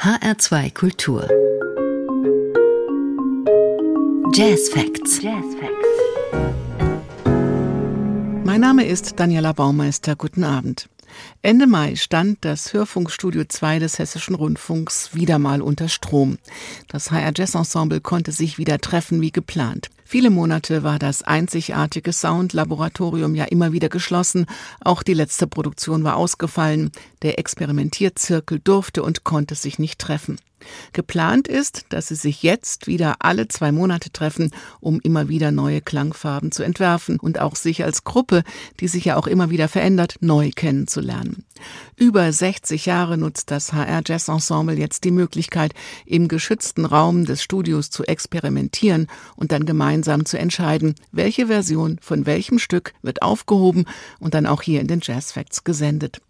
HR2 0.00 0.74
Kultur. 0.74 1.28
Jazz 4.32 4.68
Facts. 4.68 5.20
Jazz 5.20 5.44
Facts. 5.58 5.88
Mein 8.44 8.60
Name 8.60 8.86
ist 8.86 9.18
Daniela 9.18 9.52
Baumeister. 9.52 10.14
Guten 10.14 10.44
Abend. 10.44 10.88
Ende 11.42 11.66
Mai 11.66 11.96
stand 11.96 12.38
das 12.42 12.72
Hörfunkstudio 12.72 13.44
2 13.48 13.78
des 13.78 13.98
Hessischen 13.98 14.34
Rundfunks 14.34 15.14
wieder 15.14 15.38
mal 15.38 15.62
unter 15.62 15.88
Strom. 15.88 16.38
Das 16.88 17.10
HR 17.10 17.32
Jazz 17.34 17.54
Ensemble 17.54 18.00
konnte 18.00 18.32
sich 18.32 18.58
wieder 18.58 18.78
treffen 18.78 19.20
wie 19.20 19.32
geplant. 19.32 19.90
Viele 20.04 20.30
Monate 20.30 20.82
war 20.82 20.98
das 20.98 21.22
einzigartige 21.22 22.14
Soundlaboratorium 22.14 23.34
ja 23.34 23.44
immer 23.44 23.72
wieder 23.72 23.90
geschlossen. 23.90 24.46
Auch 24.80 25.02
die 25.02 25.12
letzte 25.12 25.46
Produktion 25.46 26.02
war 26.02 26.16
ausgefallen. 26.16 26.92
Der 27.20 27.38
Experimentierzirkel 27.38 28.58
durfte 28.58 29.02
und 29.02 29.24
konnte 29.24 29.54
sich 29.54 29.78
nicht 29.78 29.98
treffen. 29.98 30.38
Geplant 30.92 31.48
ist, 31.48 31.86
dass 31.90 32.08
sie 32.08 32.14
sich 32.14 32.42
jetzt 32.42 32.86
wieder 32.86 33.16
alle 33.20 33.48
zwei 33.48 33.72
Monate 33.72 34.10
treffen, 34.10 34.50
um 34.80 35.00
immer 35.00 35.28
wieder 35.28 35.50
neue 35.50 35.80
Klangfarben 35.80 36.52
zu 36.52 36.62
entwerfen 36.62 37.18
und 37.20 37.40
auch 37.40 37.56
sich 37.56 37.84
als 37.84 38.04
Gruppe, 38.04 38.42
die 38.80 38.88
sich 38.88 39.06
ja 39.06 39.16
auch 39.16 39.26
immer 39.26 39.50
wieder 39.50 39.68
verändert, 39.68 40.16
neu 40.20 40.50
kennenzulernen. 40.54 41.44
Über 41.96 42.32
60 42.32 42.86
Jahre 42.86 43.18
nutzt 43.18 43.50
das 43.50 43.72
HR 43.72 44.02
Jazz 44.06 44.28
Ensemble 44.28 44.76
jetzt 44.76 45.04
die 45.04 45.10
Möglichkeit, 45.10 45.74
im 46.06 46.28
geschützten 46.28 46.84
Raum 46.84 47.24
des 47.24 47.42
Studios 47.42 47.90
zu 47.90 48.04
experimentieren 48.04 49.08
und 49.36 49.52
dann 49.52 49.66
gemeinsam 49.66 50.24
zu 50.24 50.38
entscheiden, 50.38 50.94
welche 51.12 51.48
Version 51.48 51.98
von 52.00 52.26
welchem 52.26 52.58
Stück 52.58 52.94
wird 53.02 53.22
aufgehoben 53.22 53.86
und 54.20 54.34
dann 54.34 54.46
auch 54.46 54.62
hier 54.62 54.80
in 54.80 54.86
den 54.86 55.00
Jazz 55.02 55.32
Facts 55.32 55.64
gesendet. 55.64 56.20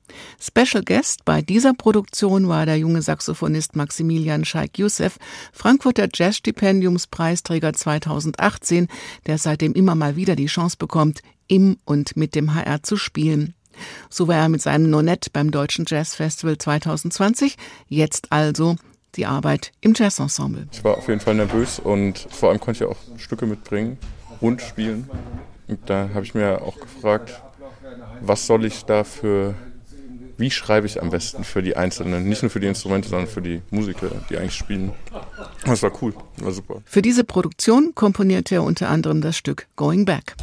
Special 0.41 0.83
Guest 0.85 1.25
bei 1.25 1.43
dieser 1.43 1.75
Produktion 1.75 2.48
war 2.48 2.67
der 2.67 2.79
junge 2.79 3.03
Saxophonist 3.03 3.77
Maximilian 3.77 4.45
Scheik 4.45 4.79
Youssef, 4.79 5.19
Frankfurter 5.53 6.09
Jazzstipendiumspreisträger 6.12 7.73
2018, 7.73 8.89
der 9.27 9.39
seitdem 9.39 9.73
immer 9.73 9.95
mal 9.95 10.17
wieder 10.17 10.36
die 10.36 10.47
Chance 10.47 10.77
bekommt, 10.79 11.20
im 11.47 11.79
und 11.84 12.17
mit 12.17 12.34
dem 12.34 12.55
HR 12.55 12.83
zu 12.83 12.97
spielen. 12.97 13.55
So 14.11 14.29
war 14.29 14.36
er 14.36 14.48
mit 14.48 14.62
seinem 14.62 14.91
Nonett 14.91 15.33
beim 15.33 15.51
Deutschen 15.51 15.84
Jazz 15.86 16.14
Festival 16.14 16.59
2020, 16.59 17.56
jetzt 17.89 18.33
also 18.33 18.77
die 19.14 19.27
Arbeit 19.27 19.73
im 19.81 19.95
Jazzensemble. 19.95 20.69
Ich 20.73 20.84
war 20.84 20.98
auf 20.98 21.09
jeden 21.09 21.20
Fall 21.20 21.34
nervös 21.34 21.79
und 21.79 22.19
vor 22.31 22.51
allem 22.51 22.61
konnte 22.61 22.84
ich 22.84 22.91
auch 22.91 23.19
Stücke 23.19 23.47
mitbringen, 23.47 23.98
rund 24.41 24.62
spielen. 24.62 25.09
Und 25.67 25.91
da 25.91 26.11
habe 26.14 26.25
ich 26.25 26.34
mir 26.34 26.62
auch 26.62 26.79
gefragt, 26.79 27.42
was 28.20 28.47
soll 28.47 28.64
ich 28.64 28.84
da 28.84 29.05
für 29.05 29.55
wie 30.39 30.50
schreibe 30.50 30.86
ich 30.86 31.03
am 31.03 31.11
besten 31.11 31.44
für 31.44 31.62
die 31.62 31.77
Einzelnen, 31.77 32.28
nicht 32.28 32.42
nur 32.42 32.50
für 32.50 32.61
die 32.61 32.69
Instrumente, 32.69 33.08
sondern 33.08 33.28
für 33.28 33.42
die 33.42 33.61
Musiker, 33.70 34.08
die 34.31 34.39
eigentlich 34.39 34.55
spielen. 34.55 34.92
Das 35.64 35.83
war 35.83 35.92
cool, 36.00 36.14
war 36.39 36.53
super. 36.53 36.80
Für 36.84 37.03
diese 37.03 37.25
Produktion 37.25 37.92
komponierte 37.95 38.55
er 38.55 38.62
unter 38.62 38.89
anderem 38.89 39.20
das 39.20 39.36
Stück 39.36 39.67
Going 39.77 40.05
Back. 40.05 40.36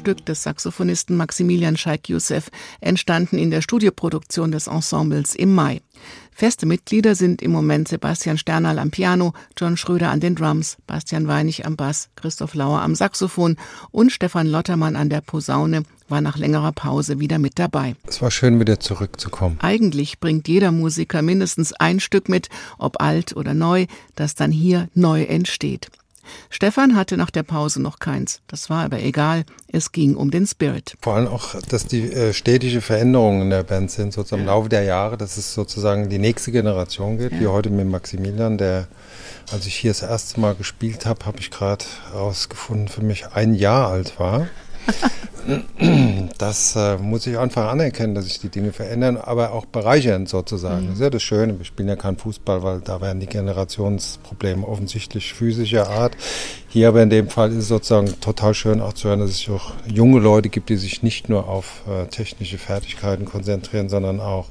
Stück 0.00 0.24
des 0.24 0.42
Saxophonisten 0.42 1.14
Maximilian 1.14 1.76
Scheik 1.76 2.08
Youssef, 2.08 2.48
entstanden 2.80 3.36
in 3.36 3.50
der 3.50 3.60
Studioproduktion 3.60 4.50
des 4.50 4.66
Ensembles 4.66 5.34
im 5.34 5.54
Mai. 5.54 5.82
Feste 6.32 6.64
Mitglieder 6.64 7.14
sind 7.14 7.42
im 7.42 7.50
Moment 7.50 7.88
Sebastian 7.88 8.38
Sternerl 8.38 8.78
am 8.78 8.90
Piano, 8.90 9.34
John 9.58 9.76
Schröder 9.76 10.10
an 10.10 10.20
den 10.20 10.36
Drums, 10.36 10.78
Bastian 10.86 11.28
Weinig 11.28 11.66
am 11.66 11.76
Bass, 11.76 12.08
Christoph 12.16 12.54
Lauer 12.54 12.80
am 12.80 12.94
Saxophon 12.94 13.56
und 13.90 14.10
Stefan 14.10 14.46
Lottermann 14.46 14.96
an 14.96 15.10
der 15.10 15.20
Posaune 15.20 15.82
war 16.08 16.22
nach 16.22 16.38
längerer 16.38 16.72
Pause 16.72 17.20
wieder 17.20 17.38
mit 17.38 17.58
dabei. 17.58 17.94
Es 18.06 18.22
war 18.22 18.30
schön, 18.30 18.58
wieder 18.58 18.80
zurückzukommen. 18.80 19.58
Eigentlich 19.60 20.18
bringt 20.18 20.48
jeder 20.48 20.72
Musiker 20.72 21.20
mindestens 21.20 21.74
ein 21.74 22.00
Stück 22.00 22.30
mit, 22.30 22.48
ob 22.78 23.02
alt 23.02 23.36
oder 23.36 23.52
neu, 23.52 23.84
das 24.16 24.34
dann 24.34 24.50
hier 24.50 24.88
neu 24.94 25.24
entsteht. 25.24 25.90
Stefan 26.48 26.96
hatte 26.96 27.16
nach 27.16 27.30
der 27.30 27.42
Pause 27.42 27.80
noch 27.80 27.98
keins. 27.98 28.40
Das 28.46 28.70
war 28.70 28.84
aber 28.84 29.00
egal. 29.00 29.44
Es 29.68 29.92
ging 29.92 30.14
um 30.14 30.30
den 30.30 30.46
Spirit. 30.46 30.96
Vor 31.00 31.14
allem 31.14 31.28
auch, 31.28 31.54
dass 31.68 31.86
die 31.86 32.12
äh, 32.12 32.32
stetige 32.32 32.80
Veränderungen 32.80 33.42
in 33.42 33.50
der 33.50 33.62
Band 33.62 33.90
sind, 33.90 34.12
sozusagen 34.12 34.42
ja. 34.42 34.48
im 34.48 34.54
Laufe 34.54 34.68
der 34.68 34.82
Jahre, 34.82 35.16
dass 35.16 35.36
es 35.36 35.54
sozusagen 35.54 36.08
die 36.08 36.18
nächste 36.18 36.52
Generation 36.52 37.18
geht, 37.18 37.32
ja. 37.32 37.40
wie 37.40 37.46
heute 37.46 37.70
mit 37.70 37.86
Maximilian, 37.86 38.58
der, 38.58 38.88
als 39.52 39.66
ich 39.66 39.76
hier 39.76 39.90
das 39.90 40.02
erste 40.02 40.40
Mal 40.40 40.54
gespielt 40.54 41.06
habe, 41.06 41.24
habe 41.26 41.38
ich 41.38 41.50
gerade 41.50 41.84
herausgefunden, 42.12 42.88
für 42.88 43.02
mich 43.02 43.28
ein 43.28 43.54
Jahr 43.54 43.88
alt 43.88 44.18
war. 44.18 44.48
das 46.38 46.76
äh, 46.76 46.96
muss 46.98 47.26
ich 47.26 47.38
einfach 47.38 47.70
anerkennen, 47.70 48.14
dass 48.14 48.24
sich 48.24 48.40
die 48.40 48.48
Dinge 48.48 48.72
verändern, 48.72 49.16
aber 49.16 49.52
auch 49.52 49.66
bereichern 49.66 50.26
sozusagen. 50.26 50.84
Mhm. 50.84 50.86
Das 50.88 50.94
ist 50.96 51.02
ja 51.02 51.10
das 51.10 51.22
Schöne. 51.22 51.58
Wir 51.58 51.64
spielen 51.64 51.88
ja 51.88 51.96
keinen 51.96 52.16
Fußball, 52.16 52.62
weil 52.62 52.80
da 52.80 53.00
werden 53.00 53.20
die 53.20 53.26
Generationsprobleme 53.26 54.66
offensichtlich 54.66 55.34
physischer 55.34 55.88
Art. 55.88 56.16
Hier 56.68 56.88
aber 56.88 57.02
in 57.02 57.10
dem 57.10 57.28
Fall 57.28 57.50
ist 57.50 57.56
es 57.56 57.68
sozusagen 57.68 58.20
total 58.20 58.54
schön 58.54 58.80
auch 58.80 58.92
zu 58.92 59.08
hören, 59.08 59.20
dass 59.20 59.30
es 59.30 59.48
auch 59.48 59.72
junge 59.86 60.20
Leute 60.20 60.48
gibt, 60.48 60.68
die 60.68 60.76
sich 60.76 61.02
nicht 61.02 61.28
nur 61.28 61.48
auf 61.48 61.82
äh, 61.88 62.06
technische 62.06 62.58
Fertigkeiten 62.58 63.24
konzentrieren, 63.24 63.88
sondern 63.88 64.20
auch 64.20 64.46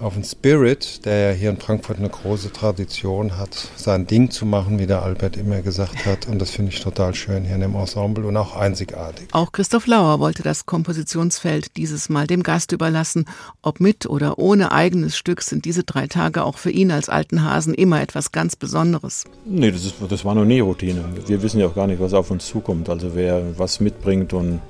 auf 0.00 0.14
den 0.14 0.24
Spirit, 0.24 1.04
der 1.04 1.30
ja 1.30 1.36
hier 1.36 1.50
in 1.50 1.58
Frankfurt 1.58 1.98
eine 1.98 2.08
große 2.08 2.52
Tradition 2.52 3.36
hat, 3.36 3.70
sein 3.76 4.06
Ding 4.06 4.30
zu 4.30 4.46
machen, 4.46 4.78
wie 4.78 4.86
der 4.86 5.02
Albert 5.02 5.36
immer 5.36 5.62
gesagt 5.62 6.06
hat. 6.06 6.28
Und 6.28 6.40
das 6.40 6.50
finde 6.50 6.72
ich 6.72 6.80
total 6.80 7.14
schön 7.14 7.44
hier 7.44 7.56
in 7.56 7.60
dem 7.60 7.74
Ensemble 7.74 8.26
und 8.26 8.36
auch 8.36 8.56
einzigartig. 8.56 9.28
Auch 9.32 9.52
Christoph 9.52 9.86
Lauer 9.86 10.20
wollte 10.20 10.42
das 10.42 10.66
Kompositionsfeld 10.66 11.76
dieses 11.76 12.08
Mal 12.08 12.26
dem 12.26 12.42
Gast 12.42 12.72
überlassen. 12.72 13.24
Ob 13.62 13.80
mit 13.80 14.06
oder 14.06 14.38
ohne 14.38 14.72
eigenes 14.72 15.16
Stück 15.16 15.42
sind 15.42 15.64
diese 15.64 15.84
drei 15.84 16.06
Tage 16.06 16.44
auch 16.44 16.58
für 16.58 16.70
ihn 16.70 16.90
als 16.90 17.08
alten 17.08 17.44
Hasen 17.44 17.74
immer 17.74 18.00
etwas 18.00 18.32
ganz 18.32 18.56
Besonderes. 18.56 19.24
Nee, 19.44 19.70
das, 19.70 19.84
ist, 19.84 19.94
das 20.08 20.24
war 20.24 20.34
noch 20.34 20.44
nie 20.44 20.60
Routine. 20.60 21.04
Wir 21.26 21.42
wissen 21.42 21.60
ja 21.60 21.66
auch 21.66 21.74
gar 21.74 21.86
nicht, 21.86 22.00
was 22.00 22.14
auf 22.14 22.30
uns 22.30 22.46
zukommt. 22.46 22.88
Also 22.88 23.14
wer 23.14 23.58
was 23.58 23.80
mitbringt 23.80 24.32
und 24.32 24.60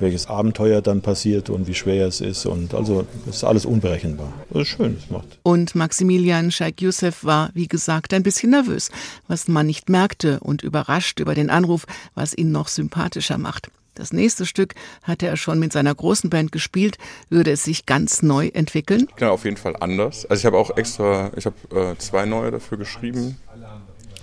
welches 0.00 0.26
Abenteuer 0.26 0.82
dann 0.82 1.02
passiert 1.02 1.50
und 1.50 1.66
wie 1.66 1.74
schwer 1.74 2.06
es 2.06 2.20
ist. 2.20 2.46
Und 2.46 2.74
also 2.74 3.06
es 3.28 3.36
ist 3.36 3.44
alles 3.44 3.64
unberechenbar. 3.66 4.32
Das 4.50 4.62
ist 4.62 4.68
schön, 4.68 4.96
das 5.00 5.10
macht. 5.10 5.38
Und 5.42 5.74
Maximilian 5.74 6.50
Scheik 6.50 6.80
Youssef 6.80 7.24
war, 7.24 7.50
wie 7.54 7.68
gesagt, 7.68 8.12
ein 8.14 8.22
bisschen 8.22 8.50
nervös, 8.50 8.90
was 9.28 9.48
man 9.48 9.66
nicht 9.66 9.88
merkte 9.88 10.40
und 10.40 10.62
überrascht 10.62 11.20
über 11.20 11.34
den 11.34 11.50
Anruf, 11.50 11.86
was 12.14 12.36
ihn 12.36 12.52
noch 12.52 12.68
sympathischer 12.68 13.38
macht. 13.38 13.70
Das 13.96 14.12
nächste 14.12 14.44
Stück 14.44 14.74
hatte 15.02 15.26
er 15.26 15.38
schon 15.38 15.58
mit 15.58 15.72
seiner 15.72 15.94
großen 15.94 16.28
Band 16.28 16.52
gespielt. 16.52 16.98
Würde 17.30 17.50
es 17.50 17.64
sich 17.64 17.86
ganz 17.86 18.22
neu 18.22 18.48
entwickeln? 18.48 19.08
Genau, 19.16 19.32
auf 19.32 19.44
jeden 19.44 19.56
Fall 19.56 19.74
anders. 19.80 20.26
Also 20.26 20.40
ich 20.40 20.46
habe 20.46 20.58
auch 20.58 20.76
extra, 20.76 21.32
ich 21.34 21.46
habe 21.46 21.56
äh, 21.74 21.96
zwei 21.98 22.26
neue 22.26 22.50
dafür 22.50 22.76
geschrieben, 22.76 23.38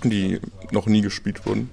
die 0.04 0.40
noch 0.70 0.86
nie 0.86 1.00
gespielt 1.00 1.44
wurden. 1.44 1.70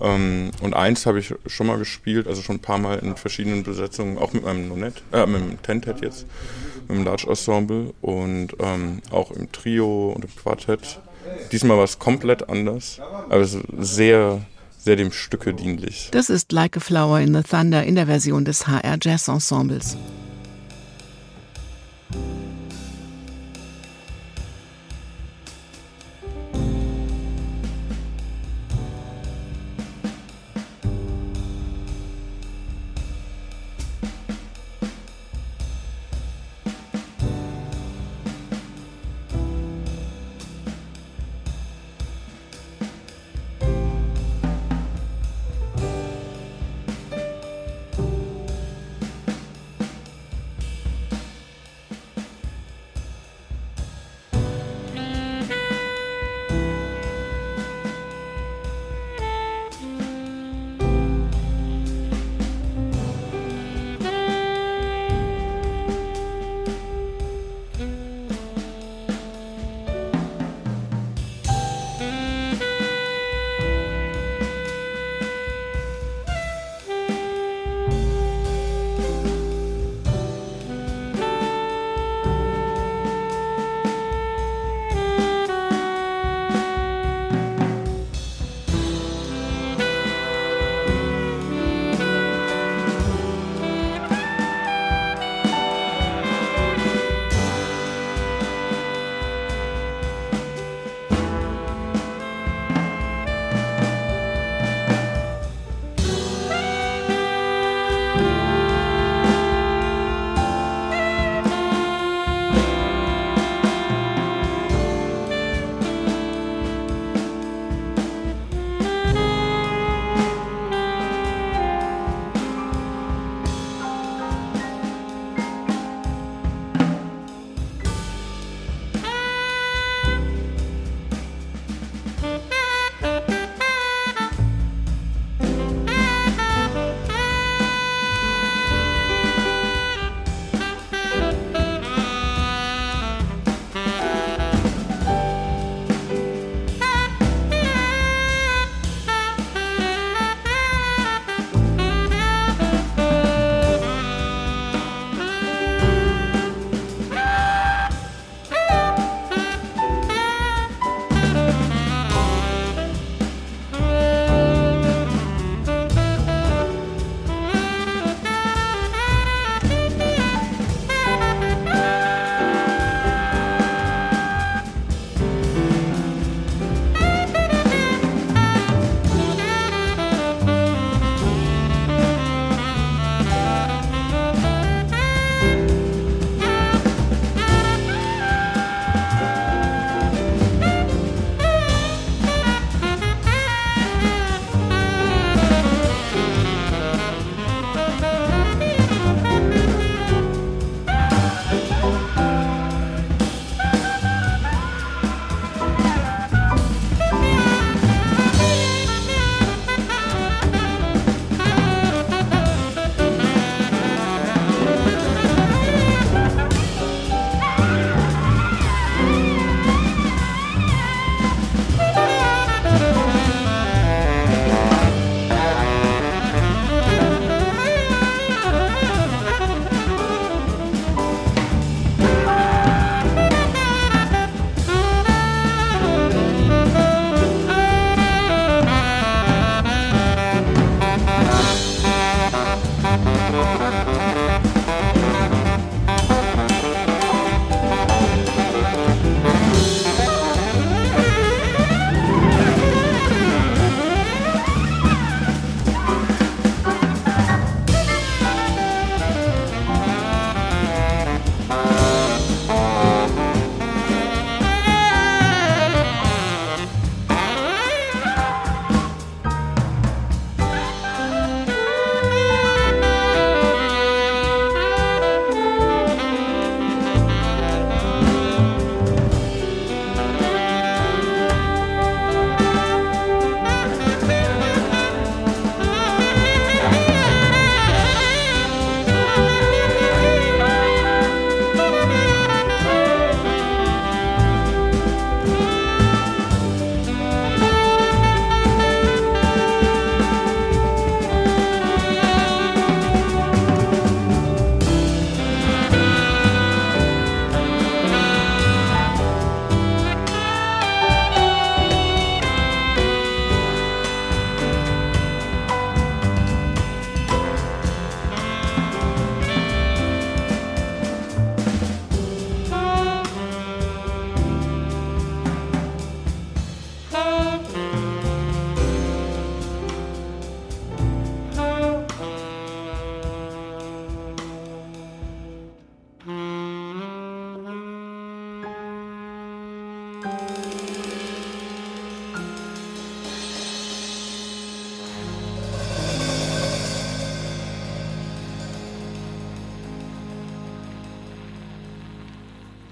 Ähm, 0.00 0.50
und 0.62 0.74
eins 0.74 1.06
habe 1.06 1.18
ich 1.18 1.34
schon 1.46 1.66
mal 1.66 1.78
gespielt, 1.78 2.26
also 2.26 2.42
schon 2.42 2.56
ein 2.56 2.60
paar 2.60 2.78
Mal 2.78 2.98
in 2.98 3.16
verschiedenen 3.16 3.62
Besetzungen, 3.62 4.18
auch 4.18 4.32
mit 4.32 4.44
meinem 4.44 4.68
Nonet, 4.68 5.02
äh, 5.12 5.26
mit 5.26 5.40
dem 5.40 5.62
Tentet 5.62 6.00
jetzt, 6.02 6.26
mit 6.88 6.98
dem 6.98 7.04
Large 7.04 7.26
Ensemble 7.28 7.92
und 8.00 8.48
ähm, 8.60 9.00
auch 9.10 9.30
im 9.30 9.50
Trio 9.52 10.12
und 10.12 10.24
im 10.24 10.34
Quartett. 10.36 11.00
Diesmal 11.52 11.76
war 11.76 11.84
es 11.84 11.98
komplett 11.98 12.48
anders, 12.48 13.00
aber 13.28 13.44
sehr, 13.44 14.40
sehr 14.78 14.96
dem 14.96 15.12
Stücke 15.12 15.52
dienlich. 15.52 16.08
Das 16.12 16.30
ist 16.30 16.52
Like 16.52 16.76
a 16.76 16.80
Flower 16.80 17.20
in 17.20 17.34
the 17.34 17.42
Thunder 17.42 17.84
in 17.84 17.96
der 17.96 18.06
Version 18.06 18.44
des 18.44 18.66
HR 18.66 18.98
Jazz 19.00 19.28
Ensembles. 19.28 19.96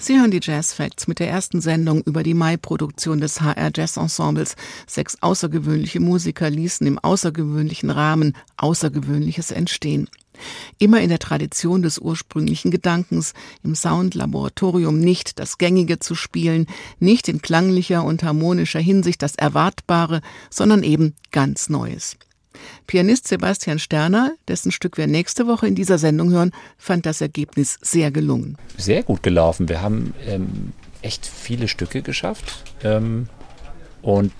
Sie 0.06 0.20
hören 0.20 0.30
die 0.30 0.38
Jazz 0.40 0.72
Facts 0.72 1.08
mit 1.08 1.18
der 1.18 1.28
ersten 1.28 1.60
Sendung 1.60 2.00
über 2.02 2.22
die 2.22 2.32
Mai-Produktion 2.32 3.20
des 3.20 3.40
HR 3.40 3.72
Jazz 3.74 3.96
Ensembles. 3.96 4.54
Sechs 4.86 5.16
außergewöhnliche 5.20 5.98
Musiker 5.98 6.48
ließen 6.48 6.86
im 6.86 7.00
außergewöhnlichen 7.00 7.90
Rahmen 7.90 8.36
Außergewöhnliches 8.56 9.50
entstehen. 9.50 10.08
Immer 10.78 11.00
in 11.00 11.08
der 11.08 11.18
Tradition 11.18 11.82
des 11.82 11.98
ursprünglichen 11.98 12.70
Gedankens, 12.70 13.34
im 13.64 13.74
Soundlaboratorium 13.74 15.00
nicht 15.00 15.40
das 15.40 15.58
Gängige 15.58 15.98
zu 15.98 16.14
spielen, 16.14 16.66
nicht 17.00 17.26
in 17.26 17.42
klanglicher 17.42 18.04
und 18.04 18.22
harmonischer 18.22 18.78
Hinsicht 18.78 19.22
das 19.22 19.34
Erwartbare, 19.34 20.20
sondern 20.50 20.84
eben 20.84 21.16
ganz 21.32 21.68
Neues. 21.68 22.16
Pianist 22.86 23.28
Sebastian 23.28 23.78
Sterner, 23.78 24.32
dessen 24.48 24.72
Stück 24.72 24.96
wir 24.96 25.06
nächste 25.06 25.46
Woche 25.46 25.66
in 25.66 25.74
dieser 25.74 25.98
Sendung 25.98 26.30
hören, 26.30 26.52
fand 26.78 27.06
das 27.06 27.20
Ergebnis 27.20 27.78
sehr 27.82 28.10
gelungen. 28.10 28.56
Sehr 28.76 29.02
gut 29.02 29.22
gelaufen. 29.22 29.68
Wir 29.68 29.82
haben 29.82 30.14
ähm, 30.26 30.72
echt 31.02 31.26
viele 31.26 31.68
Stücke 31.68 32.02
geschafft 32.02 32.64
ähm, 32.82 33.28
und 34.02 34.32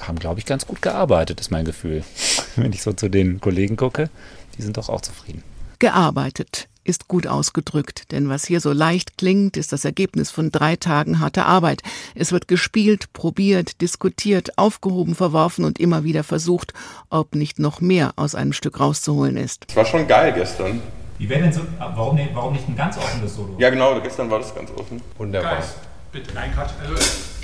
haben, 0.00 0.18
glaube 0.18 0.40
ich, 0.40 0.46
ganz 0.46 0.66
gut 0.66 0.82
gearbeitet, 0.82 1.40
ist 1.40 1.50
mein 1.50 1.64
Gefühl. 1.64 2.02
Wenn 2.56 2.72
ich 2.72 2.82
so 2.82 2.92
zu 2.92 3.08
den 3.08 3.40
Kollegen 3.40 3.76
gucke, 3.76 4.10
die 4.56 4.62
sind 4.62 4.76
doch 4.76 4.88
auch 4.88 5.00
zufrieden. 5.00 5.42
Gearbeitet 5.78 6.68
ist 6.84 7.08
gut 7.08 7.26
ausgedrückt, 7.26 8.10
denn 8.12 8.28
was 8.28 8.44
hier 8.46 8.60
so 8.60 8.72
leicht 8.72 9.18
klingt, 9.18 9.56
ist 9.56 9.72
das 9.72 9.84
Ergebnis 9.84 10.30
von 10.30 10.50
drei 10.50 10.76
Tagen 10.76 11.20
harter 11.20 11.46
Arbeit. 11.46 11.82
Es 12.14 12.32
wird 12.32 12.48
gespielt, 12.48 13.12
probiert, 13.12 13.80
diskutiert, 13.80 14.58
aufgehoben, 14.58 15.14
verworfen 15.14 15.64
und 15.64 15.78
immer 15.78 16.04
wieder 16.04 16.24
versucht, 16.24 16.72
ob 17.10 17.34
nicht 17.34 17.58
noch 17.58 17.80
mehr 17.80 18.12
aus 18.16 18.34
einem 18.34 18.52
Stück 18.52 18.80
rauszuholen 18.80 19.36
ist. 19.36 19.66
Es 19.68 19.76
war 19.76 19.84
schon 19.84 20.06
geil 20.08 20.32
gestern. 20.32 20.80
Wie 21.18 21.28
wäre 21.28 21.42
denn 21.42 21.52
so, 21.52 21.60
warum, 21.78 22.16
nicht, 22.16 22.30
warum 22.34 22.52
nicht 22.52 22.68
ein 22.68 22.74
ganz 22.76 22.96
offenes 22.98 23.36
Solo? 23.36 23.54
Ja, 23.58 23.70
genau, 23.70 24.00
gestern 24.00 24.28
war 24.30 24.40
das 24.40 24.52
ganz 24.54 24.70
offen. 24.76 25.00
Wunderbar. 25.18 25.56
Geist, 25.56 25.76
bitte, 26.10 26.34
nein, 26.34 26.52
Quatsch. 26.52 26.70
Also, 26.80 26.94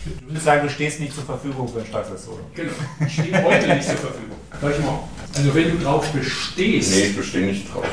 Du 0.04 0.26
würdest 0.28 0.44
sagen, 0.46 0.62
du 0.62 0.70
stehst 0.70 1.00
nicht 1.00 1.12
zur 1.14 1.24
Verfügung 1.24 1.68
für 1.68 1.80
ein 1.80 1.86
starkes 1.86 2.24
Solo. 2.24 2.38
genau, 2.54 2.70
ich 3.06 3.12
stehe 3.12 3.42
heute 3.44 3.68
nicht 3.74 3.86
zur 3.86 3.96
Verfügung. 3.98 4.36
Gleich 4.58 4.78
mal. 4.80 5.00
Also, 5.36 5.54
wenn 5.54 5.70
du 5.78 5.84
drauf 5.84 6.10
bestehst, 6.12 6.94
Nee, 6.94 7.00
ich 7.02 7.16
bestehe 7.16 7.46
nicht 7.46 7.72
drauf. 7.72 7.84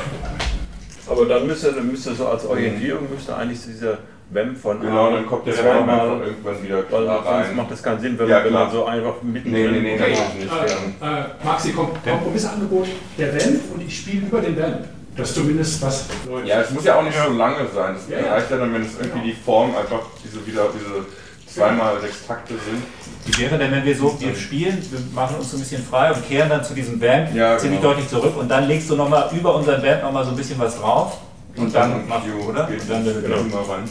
Aber 1.08 1.26
dann 1.26 1.46
müsste, 1.46 1.72
dann 1.72 1.86
müsste 1.90 2.14
so 2.14 2.26
als 2.28 2.44
Orientierung 2.46 3.08
müsste 3.10 3.36
eigentlich 3.36 3.60
dieser 3.64 3.98
WEM 4.30 4.56
von 4.56 4.80
Genau, 4.80 5.10
dann 5.12 5.24
kommt 5.26 5.46
der 5.46 5.54
zweimal, 5.54 5.98
Raum 6.00 6.14
einfach 6.14 6.26
irgendwann 6.26 6.62
wieder 6.64 6.76
weil 6.90 7.04
klar 7.04 7.22
sonst 7.22 7.28
rein. 7.48 7.56
macht 7.56 7.70
das 7.70 7.82
keinen 7.82 8.00
Sinn, 8.00 8.18
wenn, 8.18 8.28
Ja, 8.28 8.36
man, 8.36 8.44
wenn 8.46 8.52
man 8.54 8.70
so 8.72 8.84
einfach 8.84 9.22
mitten 9.22 9.50
Nee, 9.52 9.68
nee, 9.68 9.80
nee, 9.80 9.94
okay, 9.94 10.10
natürlich 10.10 10.34
nicht. 10.34 11.00
äh, 11.00 11.06
äh, 11.06 11.24
Maxi, 11.44 11.72
Kom 11.72 11.90
Kompromissangebot, 12.04 12.86
der 13.18 13.32
Vamp 13.34 13.60
und 13.74 13.82
ich 13.86 13.96
spiele 13.98 14.26
über 14.26 14.40
den 14.40 14.56
Vamp. 14.60 14.84
Das 15.16 15.28
ist 15.30 15.36
zumindest 15.36 15.80
was 15.80 16.06
läuft. 16.28 16.46
Ja, 16.46 16.60
es 16.60 16.70
muss 16.72 16.84
ja 16.84 16.98
auch 16.98 17.02
nicht 17.04 17.16
so 17.16 17.32
lange 17.32 17.66
sein. 17.74 17.94
Das 17.94 18.08
Ja, 18.08 18.26
ja. 18.26 18.32
reicht 18.34 18.50
ja 18.50 18.56
dann, 18.58 18.74
wenn 18.74 18.82
es 18.82 18.98
irgendwie 19.00 19.28
die 19.30 19.32
Form 19.32 19.70
einfach 19.76 20.00
diese 20.24 20.44
wieder 20.46 20.66
diese 20.74 21.06
zweimal 21.46 21.98
sechs 22.00 22.26
Takte 22.26 22.54
sind. 22.54 22.82
Wie 23.26 23.38
wäre 23.38 23.58
denn, 23.58 23.72
wenn 23.72 23.84
wir 23.84 23.96
so, 23.96 24.16
wir 24.20 24.34
spielen, 24.36 24.78
wir 24.90 25.00
machen 25.14 25.36
uns 25.36 25.50
so 25.50 25.56
ein 25.56 25.60
bisschen 25.60 25.82
frei 25.82 26.12
und 26.12 26.26
kehren 26.28 26.48
dann 26.48 26.62
zu 26.64 26.74
diesem 26.74 27.00
Vamp 27.00 27.34
Ja, 27.34 27.58
ziemlich 27.58 27.80
genau. 27.80 27.92
deutlich 27.92 28.08
zurück 28.08 28.36
und 28.38 28.48
dann 28.48 28.68
legst 28.68 28.88
du 28.88 28.96
nochmal 28.96 29.30
über 29.36 29.54
unseren 29.56 29.82
Vamp 29.82 30.02
nochmal 30.02 30.24
so 30.24 30.30
ein 30.30 30.36
bisschen 30.36 30.58
was 30.58 30.78
drauf 30.78 31.18
und, 31.56 31.74
dann 31.74 32.06
machst 32.06 32.26
du, 32.28 32.48
oder? 32.48 32.66
geht 32.66 32.82
Und 32.82 32.90
dann 32.90 33.04
dann 33.04 33.22
genau. 33.22 33.36
immer 33.38 33.68
rein. 33.68 33.84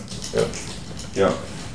Ja. 1.15 1.30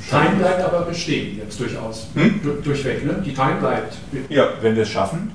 Time 0.09 0.35
bleibt 0.39 0.61
aber 0.63 0.81
bestehen, 0.81 1.37
jetzt 1.37 1.59
durchaus. 1.59 2.07
Hm? 2.15 2.41
Du, 2.43 2.53
durchweg, 2.61 3.05
ne? 3.05 3.21
Die 3.25 3.33
Time 3.33 3.55
bleibt. 3.59 3.95
Ja, 4.29 4.49
Wenn 4.61 4.75
wir 4.75 4.83
es 4.83 4.89
schaffen, 4.89 5.31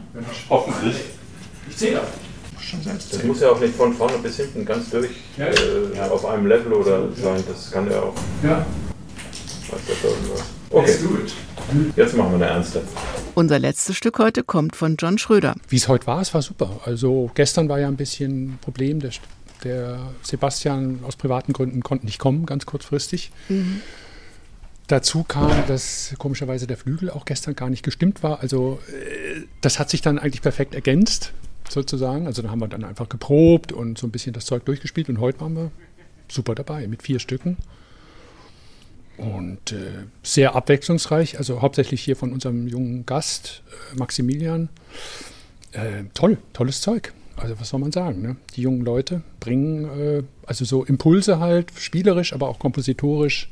hoffentlich. 0.50 0.96
ich 1.68 1.76
zähle 1.76 2.00
auf 2.00 2.06
dich. 2.06 2.26
Schon 2.68 2.82
selbst 2.82 3.14
Das 3.14 3.22
muss 3.22 3.40
ja 3.40 3.50
auch 3.50 3.60
nicht 3.60 3.76
von 3.76 3.92
vorne 3.94 4.18
bis 4.18 4.36
hinten 4.36 4.64
ganz 4.64 4.90
durch 4.90 5.10
Ja, 5.36 5.46
äh, 5.46 5.52
ja. 5.96 6.08
auf 6.08 6.26
einem 6.26 6.46
Level 6.46 6.72
oder 6.72 7.02
sein. 7.14 7.42
Das 7.48 7.70
kann 7.70 7.88
ja 7.90 8.00
auch. 8.00 8.14
Ja, 8.42 8.66
Okay, 10.70 10.96
do 11.02 11.18
it. 11.18 11.32
Jetzt 11.96 12.16
machen 12.16 12.30
wir 12.30 12.36
eine 12.36 12.46
ernste. 12.46 12.82
Unser 13.34 13.58
letztes 13.58 13.96
Stück 13.96 14.18
heute 14.18 14.42
kommt 14.42 14.76
von 14.76 14.96
John 14.98 15.18
Schröder. 15.18 15.54
Wie 15.68 15.76
es 15.76 15.88
heute 15.88 16.06
war, 16.06 16.20
es 16.20 16.32
war 16.32 16.42
super. 16.42 16.80
Also 16.84 17.30
gestern 17.34 17.68
war 17.68 17.78
ja 17.80 17.88
ein 17.88 17.96
bisschen 17.96 18.54
ein 18.54 18.58
Problem. 18.60 19.00
Der, 19.00 19.10
der 19.64 19.98
Sebastian 20.22 21.00
aus 21.04 21.16
privaten 21.16 21.52
Gründen 21.52 21.82
konnte 21.82 22.06
nicht 22.06 22.18
kommen, 22.18 22.46
ganz 22.46 22.66
kurzfristig. 22.66 23.30
Dazu 24.86 25.24
kam, 25.24 25.50
dass 25.66 26.14
komischerweise 26.18 26.66
der 26.66 26.76
Flügel 26.76 27.10
auch 27.10 27.24
gestern 27.24 27.56
gar 27.56 27.70
nicht 27.70 27.82
gestimmt 27.82 28.22
war. 28.22 28.40
Also 28.40 28.78
äh, 28.88 29.42
das 29.60 29.78
hat 29.78 29.90
sich 29.90 30.00
dann 30.00 30.18
eigentlich 30.18 30.42
perfekt 30.42 30.74
ergänzt, 30.74 31.32
sozusagen. 31.68 32.26
Also 32.26 32.42
da 32.42 32.50
haben 32.50 32.60
wir 32.60 32.68
dann 32.68 32.84
einfach 32.84 33.08
geprobt 33.08 33.72
und 33.72 33.98
so 33.98 34.06
ein 34.06 34.12
bisschen 34.12 34.32
das 34.32 34.44
Zeug 34.44 34.64
durchgespielt. 34.64 35.08
Und 35.08 35.18
heute 35.18 35.40
waren 35.40 35.56
wir 35.56 35.70
super 36.28 36.54
dabei 36.54 36.86
mit 36.86 37.02
vier 37.02 37.18
Stücken. 37.18 37.56
Und 39.16 39.72
äh, 39.72 40.04
sehr 40.22 40.54
abwechslungsreich, 40.54 41.38
also 41.38 41.62
hauptsächlich 41.62 42.02
hier 42.02 42.16
von 42.16 42.32
unserem 42.32 42.68
jungen 42.68 43.06
Gast, 43.06 43.62
äh, 43.92 43.98
Maximilian. 43.98 44.68
Äh, 45.72 46.04
toll, 46.14 46.38
tolles 46.52 46.80
Zeug. 46.80 47.12
Also 47.36 47.58
was 47.60 47.68
soll 47.68 47.80
man 47.80 47.92
sagen? 47.92 48.22
Ne? 48.22 48.36
Die 48.54 48.62
jungen 48.62 48.82
Leute 48.82 49.22
bringen 49.40 49.84
äh, 49.84 50.22
also 50.46 50.64
so 50.64 50.84
Impulse 50.84 51.38
halt, 51.38 51.72
spielerisch, 51.76 52.32
aber 52.32 52.48
auch 52.48 52.58
kompositorisch. 52.58 53.50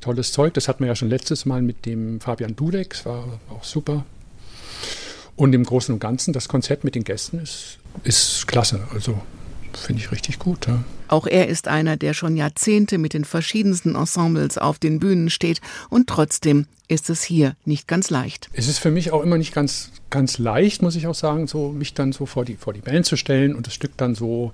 Tolles 0.00 0.32
Zeug. 0.32 0.54
Das 0.54 0.66
hatten 0.66 0.80
wir 0.80 0.88
ja 0.88 0.96
schon 0.96 1.08
letztes 1.08 1.44
Mal 1.44 1.62
mit 1.62 1.86
dem 1.86 2.20
Fabian 2.20 2.56
Dudek, 2.56 2.90
das 2.90 3.06
war 3.06 3.40
auch 3.50 3.62
super. 3.62 4.04
Und 5.36 5.54
im 5.54 5.64
Großen 5.64 5.92
und 5.94 6.00
Ganzen, 6.00 6.32
das 6.32 6.48
Konzept 6.48 6.84
mit 6.84 6.94
den 6.94 7.04
Gästen 7.04 7.38
ist, 7.38 7.78
ist 8.04 8.46
klasse. 8.48 8.86
Also 8.92 9.20
finde 9.82 10.02
ich 10.02 10.12
richtig 10.12 10.38
gut. 10.38 10.66
Ja. 10.66 10.84
Auch 11.08 11.26
er 11.26 11.48
ist 11.48 11.68
einer, 11.68 11.96
der 11.96 12.14
schon 12.14 12.36
Jahrzehnte 12.36 12.98
mit 12.98 13.12
den 13.12 13.24
verschiedensten 13.24 13.94
Ensembles 13.94 14.58
auf 14.58 14.78
den 14.78 14.98
Bühnen 14.98 15.30
steht 15.30 15.60
und 15.90 16.06
trotzdem 16.06 16.66
ist 16.88 17.10
es 17.10 17.22
hier 17.22 17.56
nicht 17.64 17.88
ganz 17.88 18.10
leicht. 18.10 18.48
Es 18.52 18.68
ist 18.68 18.78
für 18.78 18.90
mich 18.90 19.12
auch 19.12 19.22
immer 19.22 19.38
nicht 19.38 19.54
ganz, 19.54 19.90
ganz 20.10 20.38
leicht, 20.38 20.82
muss 20.82 20.96
ich 20.96 21.06
auch 21.06 21.14
sagen, 21.14 21.46
so 21.46 21.70
mich 21.70 21.94
dann 21.94 22.12
so 22.12 22.26
vor 22.26 22.44
die, 22.44 22.56
vor 22.56 22.72
die 22.72 22.80
Band 22.80 23.06
zu 23.06 23.16
stellen 23.16 23.54
und 23.54 23.66
das 23.66 23.74
Stück 23.74 23.96
dann 23.96 24.14
so, 24.14 24.52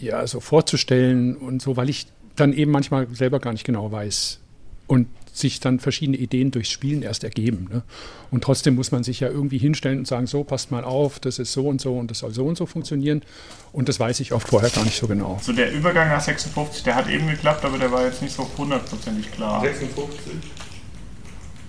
ja, 0.00 0.26
so 0.26 0.40
vorzustellen 0.40 1.36
und 1.36 1.60
so, 1.60 1.76
weil 1.76 1.88
ich 1.88 2.06
dann 2.36 2.52
eben 2.52 2.70
manchmal 2.70 3.06
selber 3.12 3.40
gar 3.40 3.52
nicht 3.52 3.64
genau 3.64 3.90
weiß 3.90 4.38
und 4.86 5.06
sich 5.38 5.60
dann 5.60 5.78
verschiedene 5.80 6.16
Ideen 6.16 6.50
durchs 6.50 6.70
Spielen 6.70 7.02
erst 7.02 7.24
ergeben. 7.24 7.68
Ne? 7.70 7.82
Und 8.30 8.44
trotzdem 8.44 8.74
muss 8.74 8.92
man 8.92 9.02
sich 9.02 9.20
ja 9.20 9.28
irgendwie 9.28 9.58
hinstellen 9.58 9.98
und 9.98 10.06
sagen, 10.06 10.26
so, 10.26 10.44
passt 10.44 10.70
mal 10.70 10.84
auf, 10.84 11.18
das 11.20 11.38
ist 11.38 11.52
so 11.52 11.68
und 11.68 11.80
so 11.80 11.96
und 11.96 12.10
das 12.10 12.18
soll 12.18 12.32
so 12.32 12.46
und 12.46 12.56
so 12.56 12.66
funktionieren. 12.66 13.22
Und 13.72 13.88
das 13.88 14.00
weiß 14.00 14.20
ich 14.20 14.32
oft 14.32 14.48
vorher 14.48 14.70
gar 14.70 14.84
nicht 14.84 14.98
so 14.98 15.06
genau. 15.06 15.38
So 15.42 15.52
der 15.52 15.72
Übergang 15.72 16.08
nach 16.08 16.20
56, 16.20 16.82
der 16.84 16.94
hat 16.94 17.08
eben 17.08 17.28
geklappt, 17.28 17.64
aber 17.64 17.78
der 17.78 17.90
war 17.92 18.04
jetzt 18.04 18.22
nicht 18.22 18.34
so 18.34 18.48
hundertprozentig 18.56 19.30
klar. 19.32 19.60
56. 19.62 20.18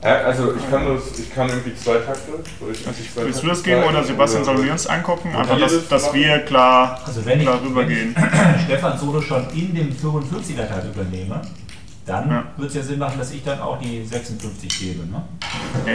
Äh, 0.01 0.07
also 0.07 0.55
ich 0.55 0.69
kann 0.69 0.85
das, 0.85 1.19
ich 1.19 1.33
kann 1.33 1.49
irgendwie 1.49 1.75
zwei 1.75 1.97
Takte. 1.97 2.31
Ich 2.71 2.85
irgendwie 2.85 3.13
zwei 3.13 3.23
Willst 3.25 3.43
du 3.43 3.47
Takte 3.47 3.47
das 3.47 3.63
geben 3.63 3.83
oder? 3.83 4.03
Sebastian 4.03 4.45
sollen 4.45 4.63
wir 4.63 4.71
uns 4.71 4.87
angucken? 4.87 5.35
Einfach, 5.35 5.59
dass, 5.59 5.71
das 5.71 5.87
dass 5.89 6.13
wir 6.13 6.39
klar 6.39 7.01
also 7.05 7.25
wenn 7.25 7.39
ich, 7.39 7.45
darüber 7.45 7.81
wenn 7.81 7.89
gehen. 7.89 8.15
ich 8.57 8.63
Stefan 8.63 8.97
Solo 8.97 9.21
schon 9.21 9.45
in 9.53 9.75
dem 9.75 9.91
55er 9.91 10.67
Teil 10.67 10.91
übernehme, 10.93 11.41
dann 12.09 12.29
Ja. 12.29 12.43
wird 12.57 12.69
es 12.69 12.75
ja 12.75 12.83
Sinn 12.83 12.99
machen, 12.99 13.17
dass 13.19 13.31
ich 13.31 13.43
dann 13.43 13.59
auch 13.59 13.79
die 13.79 14.03
56 14.05 14.79
gebe. 14.79 15.03
Ne? 15.07 15.21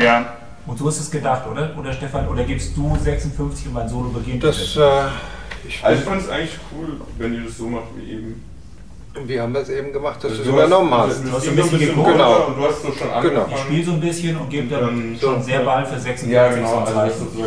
Ja, 0.02 0.34
Und 0.66 0.78
so 0.78 0.88
ist 0.88 1.00
es 1.00 1.10
gedacht, 1.10 1.46
oder? 1.50 1.76
Oder 1.78 1.92
Stefan, 1.92 2.26
oder 2.28 2.44
gibst 2.44 2.76
du 2.76 2.96
56 2.96 3.66
und 3.66 3.72
mein 3.74 3.88
Solo 3.88 4.08
beginnt? 4.10 4.42
Das, 4.44 4.56
mit 4.76 4.84
äh, 4.84 5.02
ich, 5.68 5.84
Also 5.84 5.98
ich 6.02 6.08
fand 6.08 6.22
es 6.22 6.28
eigentlich 6.30 6.58
cool, 6.72 7.00
wenn 7.18 7.34
ihr 7.34 7.42
das 7.44 7.58
so 7.58 7.66
macht 7.68 7.84
wie 7.96 8.12
eben. 8.12 8.42
wie 9.26 9.40
haben 9.40 9.52
wir 9.52 9.60
es 9.60 9.68
eben 9.68 9.92
gemacht, 9.92 10.16
dass 10.24 10.30
Also 10.32 10.42
du 10.44 10.48
es 10.50 10.54
übernommen 10.54 10.90
Du 10.90 10.96
hast? 10.96 11.08
hast, 11.10 11.24
Du 11.24 11.32
hast 11.32 11.48
ein 11.48 11.56
bisschen 11.56 11.78
geguckt. 11.80 12.12
Genau. 12.12 12.46
Und 12.46 12.56
du 12.56 12.62
hast 12.66 12.82
so 12.82 12.88
schon 12.92 13.06
Genau. 13.08 13.14
angefangen. 13.18 13.52
Ich 13.54 13.60
spiele 13.60 13.84
so 13.84 13.92
ein 13.92 14.00
bisschen 14.00 14.36
und 14.38 14.48
gebe 14.50 14.68
dann, 14.68 15.16
schon 15.20 15.40
so. 15.40 15.46
sehr 15.46 15.60
bald 15.60 15.86
für 15.88 15.98
56 16.00 16.30
Ja, 16.32 16.48
genau. 16.54 16.78
Also 16.78 16.94
das 16.94 17.10
ist 17.16 17.18
so 17.34 17.46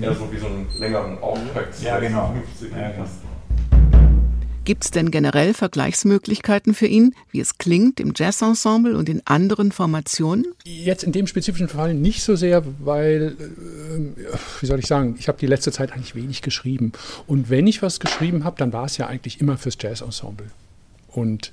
eher 0.00 0.14
so 0.14 0.28
wie 0.32 0.38
so 0.38 0.46
einen 0.46 0.66
längeren 0.78 1.18
Auftakt. 1.22 1.82
Ja, 1.82 1.98
genau. 1.98 2.34
50 2.58 2.70
Ja, 2.76 2.88
genau. 2.90 3.04
Gibt 4.68 4.84
es 4.84 4.90
denn 4.90 5.10
generell 5.10 5.54
Vergleichsmöglichkeiten 5.54 6.74
für 6.74 6.88
ihn, 6.88 7.14
wie 7.30 7.40
es 7.40 7.56
klingt 7.56 8.00
im 8.00 8.12
Jazzensemble 8.14 8.98
und 8.98 9.08
in 9.08 9.22
anderen 9.24 9.72
Formationen? 9.72 10.44
Jetzt 10.66 11.04
in 11.04 11.12
dem 11.12 11.26
spezifischen 11.26 11.70
Fall 11.70 11.94
nicht 11.94 12.22
so 12.22 12.36
sehr, 12.36 12.62
weil, 12.78 13.34
äh, 13.38 14.36
wie 14.60 14.66
soll 14.66 14.78
ich 14.78 14.86
sagen, 14.86 15.16
ich 15.18 15.26
habe 15.26 15.38
die 15.38 15.46
letzte 15.46 15.72
Zeit 15.72 15.92
eigentlich 15.92 16.14
wenig 16.14 16.42
geschrieben. 16.42 16.92
Und 17.26 17.48
wenn 17.48 17.66
ich 17.66 17.80
was 17.80 17.98
geschrieben 17.98 18.44
habe, 18.44 18.58
dann 18.58 18.74
war 18.74 18.84
es 18.84 18.98
ja 18.98 19.06
eigentlich 19.06 19.40
immer 19.40 19.56
fürs 19.56 19.78
Jazzensemble. 19.80 20.48
Und 21.12 21.50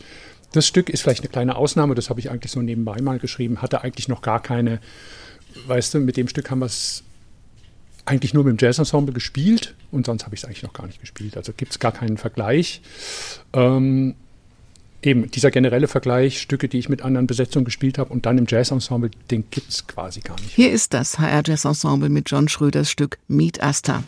das 0.52 0.68
Stück 0.68 0.90
ist 0.90 1.04
vielleicht 1.04 1.22
eine 1.22 1.30
kleine 1.30 1.56
Ausnahme, 1.56 1.96
das 1.96 2.10
habe 2.10 2.20
ich 2.20 2.30
eigentlich 2.30 2.52
so 2.52 2.62
nebenbei 2.62 3.02
mal 3.02 3.20
geschrieben, 3.20 3.62
hatte 3.62 3.82
eigentlich 3.82 4.10
noch 4.10 4.24
gar 4.24 4.42
keine, 4.42 4.82
weißt 5.68 5.94
du, 5.94 6.00
mit 6.00 6.18
dem 6.18 6.28
Stück 6.28 6.52
haben 6.52 6.60
wir 6.60 6.66
es 6.66 7.02
eigentlich 8.04 8.34
nur 8.34 8.44
mit 8.44 8.60
dem 8.60 8.62
Jazzensemble 8.62 9.14
gespielt 9.14 9.74
und 9.96 10.06
sonst 10.06 10.26
habe 10.26 10.36
ich 10.36 10.42
es 10.42 10.46
eigentlich 10.46 10.64
noch 10.64 10.74
gar 10.74 10.86
nicht 10.86 11.00
gespielt. 11.00 11.38
Also 11.38 11.54
gibt 11.56 11.72
es 11.72 11.80
gar 11.80 11.92
keinen 11.92 12.18
Vergleich. 12.18 12.82
Ähm, 13.54 14.16
eben 15.02 15.30
dieser 15.32 15.52
generelle 15.52 15.88
Vergleich, 15.88 16.42
Stücke, 16.42 16.68
die 16.68 16.80
ich 16.80 16.90
mit 16.90 17.02
anderen 17.02 17.28
Besetzungen 17.28 17.66
gespielt 17.66 17.98
habe 17.98 18.12
und 18.12 18.26
dann 18.26 18.38
im 18.38 18.46
Jazzensemble, 18.48 19.12
den 19.32 19.46
gibt 19.50 19.70
es 19.70 19.88
quasi 19.88 20.20
gar 20.20 20.36
nicht. 20.42 20.54
Hier 20.54 20.72
ist 20.72 20.94
das 20.94 21.20
HR 21.20 21.44
Jazz 21.46 21.66
Ensemble 21.66 22.10
mit 22.10 22.30
John 22.30 22.48
Schröders 22.48 22.90
Stück 22.90 23.18
Meet 23.28 23.64
Asta. 23.64 24.04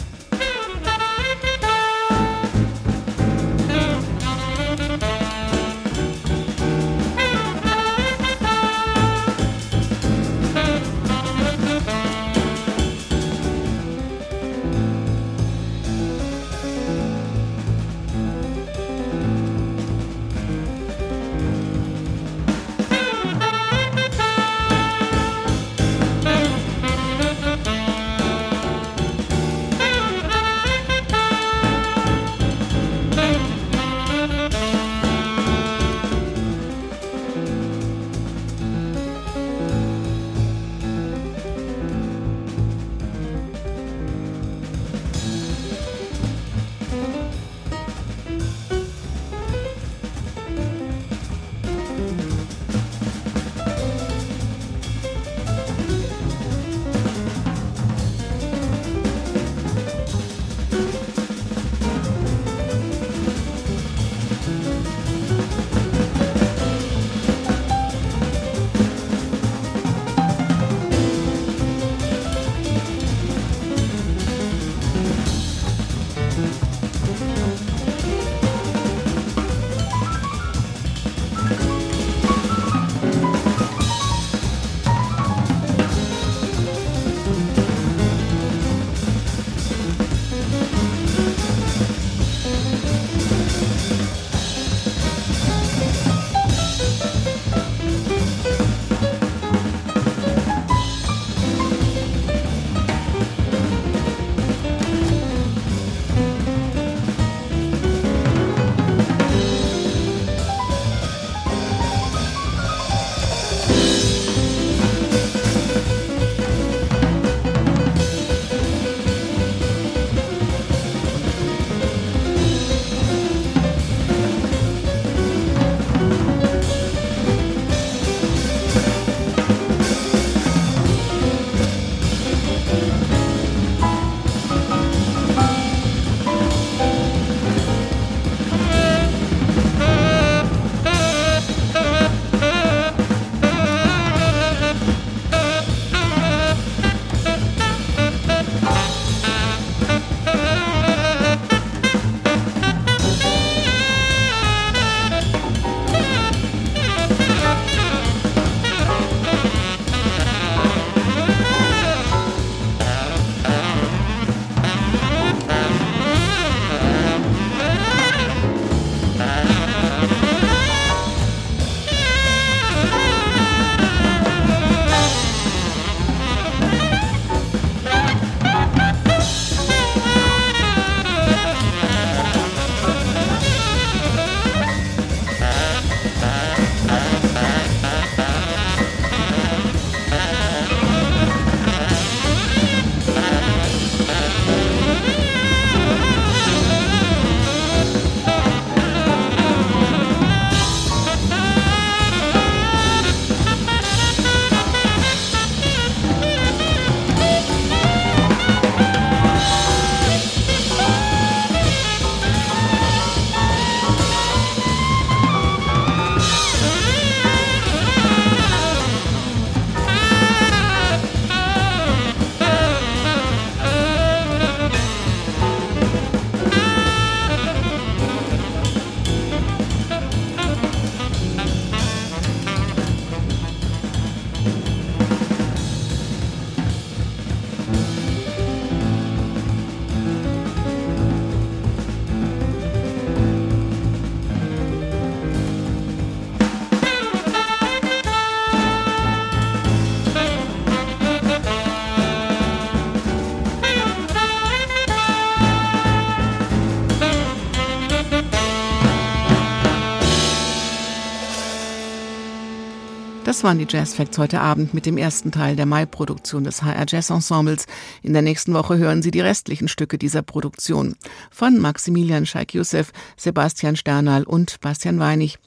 Das 263.38 263.43
waren 263.43 263.60
die 263.60 263.67
Jazz 263.69 263.93
Facts 263.93 264.17
heute 264.17 264.41
Abend 264.41 264.73
mit 264.73 264.88
dem 264.88 264.97
ersten 264.97 265.32
Teil 265.32 265.56
der 265.56 265.67
Mai-Produktion 265.67 266.43
des 266.43 266.63
HR 266.63 266.86
Jazz 266.88 267.12
Ensembles. 267.12 267.67
In 268.02 268.13
der 268.13 268.23
nächsten 268.23 268.52
Woche 268.56 268.80
hören 268.80 269.04
Sie 269.04 269.12
die 269.12 269.21
restlichen 269.21 269.67
Stücke 269.67 270.00
dieser 270.00 270.23
Produktion 270.23 270.95
von 271.30 271.60
Maximilian 271.60 272.26
Scheik-Youssef, 272.26 272.91
Sebastian 273.15 273.76
Sternal 273.76 274.23
und 274.23 274.60
Bastian 274.60 274.97
Weinig. 274.97 275.38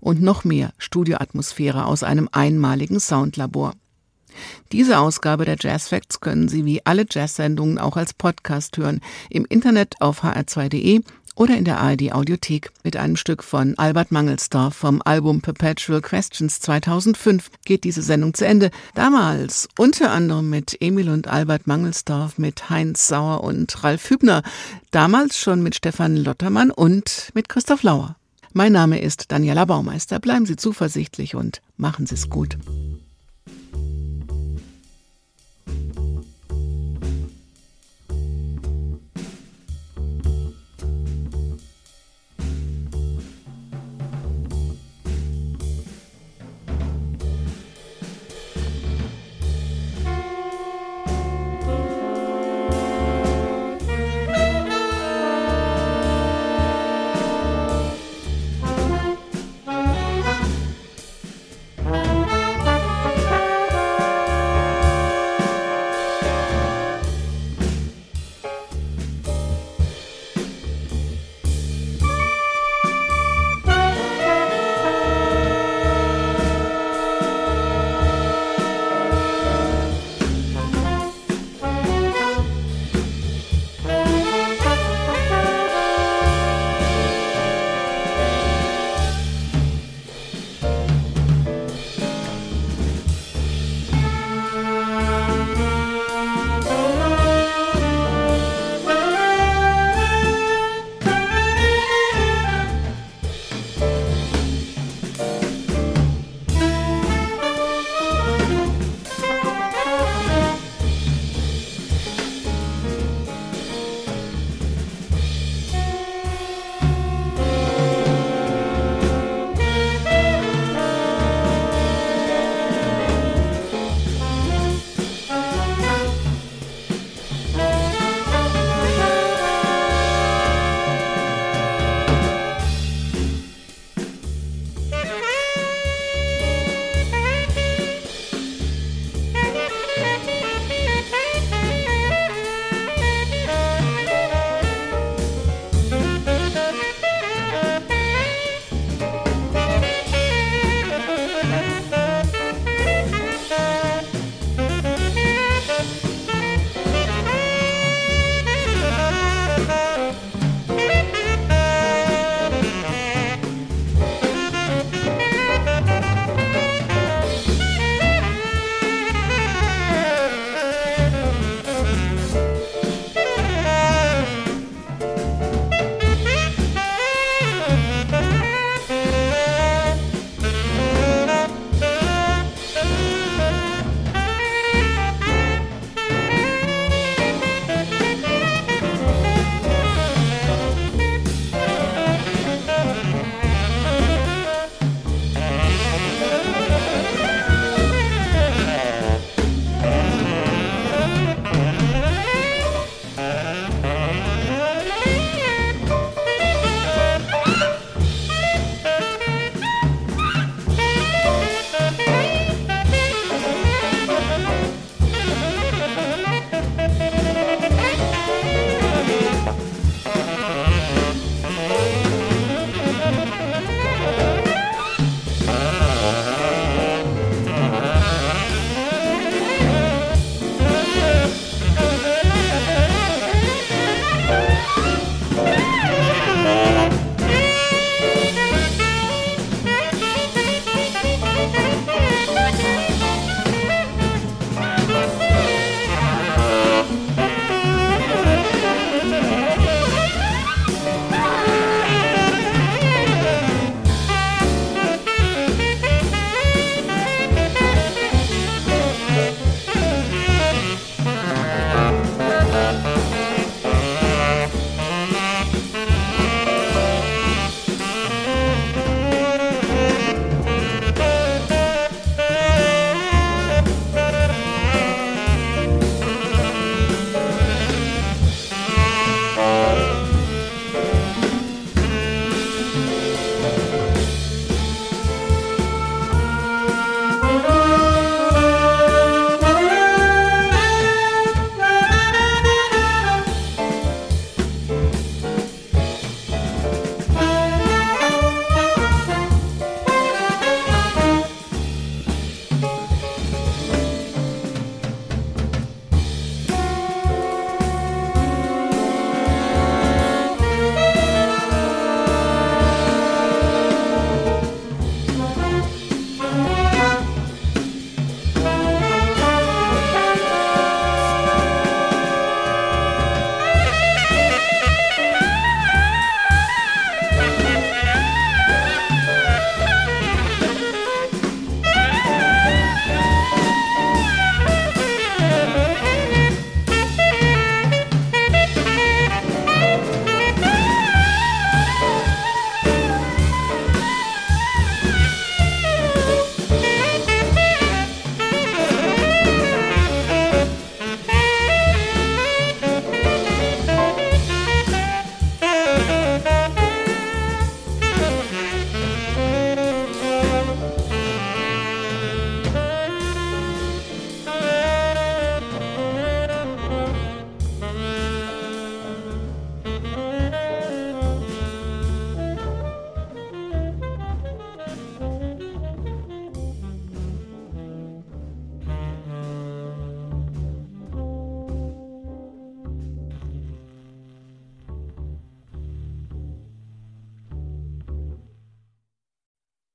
Und 0.00 0.22
noch 0.22 0.44
mehr 0.44 0.72
Studioatmosphäre 0.78 1.84
aus 1.84 2.02
einem 2.02 2.30
einmaligen 2.32 2.98
Soundlabor. 2.98 3.74
Diese 4.72 4.98
Ausgabe 4.98 5.44
der 5.44 5.56
Jazz 5.60 5.88
Facts 5.88 6.20
können 6.20 6.48
Sie 6.48 6.64
wie 6.64 6.84
alle 6.86 7.04
Jazz-Sendungen 7.10 7.78
auch 7.78 7.98
als 7.98 8.14
Podcast 8.14 8.78
hören, 8.78 9.02
im 9.28 9.44
Internet 9.44 10.00
auf 10.00 10.24
hr2.de 10.24 11.02
oder 11.34 11.56
in 11.56 11.64
der 11.64 11.80
ARD 11.80 12.12
Audiothek 12.12 12.70
mit 12.82 12.96
einem 12.96 13.16
Stück 13.16 13.42
von 13.42 13.76
Albert 13.78 14.12
Mangelsdorf 14.12 14.74
vom 14.74 15.02
Album 15.04 15.40
Perpetual 15.40 16.00
Questions 16.00 16.60
2005 16.60 17.50
geht 17.64 17.84
diese 17.84 18.02
Sendung 18.02 18.34
zu 18.34 18.46
Ende. 18.46 18.70
Damals 18.94 19.68
unter 19.78 20.10
anderem 20.10 20.50
mit 20.50 20.76
Emil 20.80 21.08
und 21.08 21.28
Albert 21.28 21.66
Mangelsdorf, 21.66 22.38
mit 22.38 22.70
Heinz 22.70 23.08
Sauer 23.08 23.42
und 23.42 23.82
Ralf 23.82 24.10
Hübner, 24.10 24.42
damals 24.90 25.38
schon 25.38 25.62
mit 25.62 25.74
Stefan 25.74 26.16
Lottermann 26.16 26.70
und 26.70 27.30
mit 27.34 27.48
Christoph 27.48 27.82
Lauer. 27.82 28.16
Mein 28.52 28.72
Name 28.72 29.00
ist 29.00 29.32
Daniela 29.32 29.64
Baumeister. 29.64 30.20
Bleiben 30.20 30.46
Sie 30.46 30.56
zuversichtlich 30.56 31.34
und 31.34 31.60
machen 31.76 32.06
Sie 32.06 32.14
es 32.14 32.30
gut. 32.30 32.56